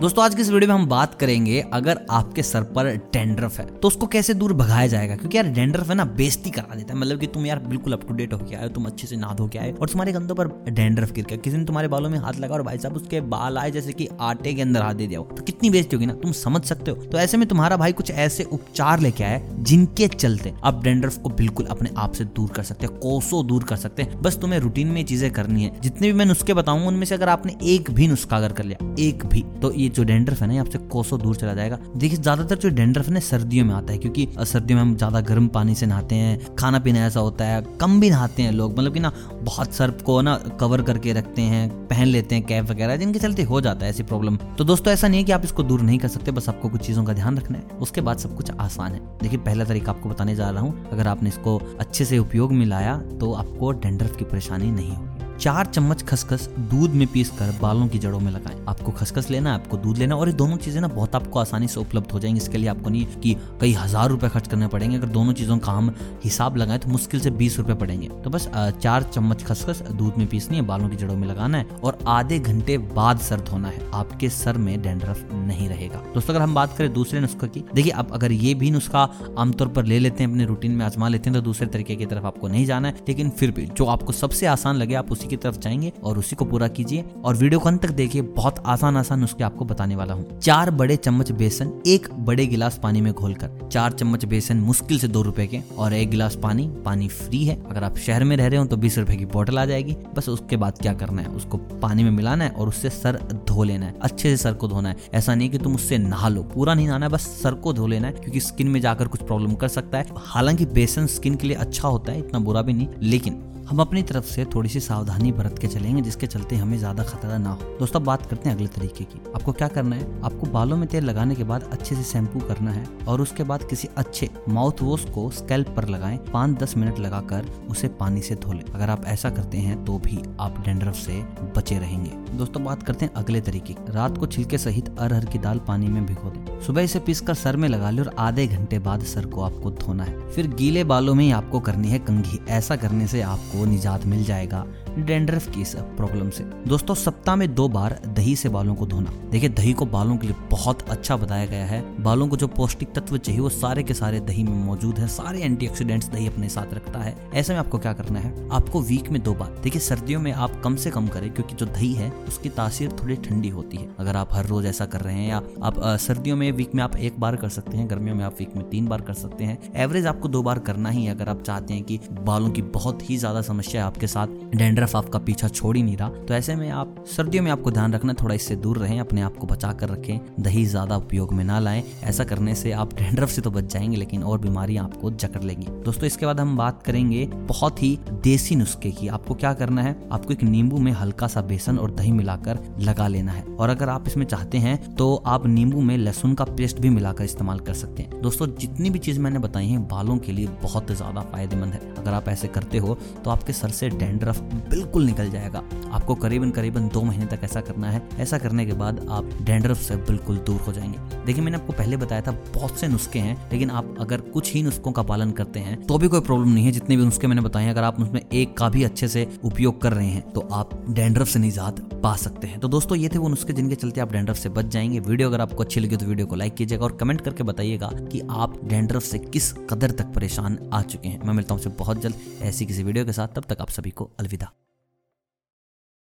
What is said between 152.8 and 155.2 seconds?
तत्व चाहिए, वो सारे के सारे दही में मौजूद है।